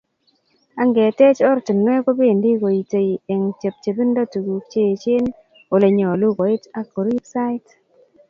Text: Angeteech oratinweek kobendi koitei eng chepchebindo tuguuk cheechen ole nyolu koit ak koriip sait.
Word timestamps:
Angeteech 0.81 1.39
oratinweek 1.49 2.01
kobendi 2.05 2.49
koitei 2.61 3.11
eng 3.31 3.45
chepchebindo 3.59 4.21
tuguuk 4.31 4.63
cheechen 4.71 5.25
ole 5.73 5.87
nyolu 5.97 6.27
koit 6.39 6.63
ak 6.79 6.87
koriip 6.95 7.25
sait. 7.33 7.65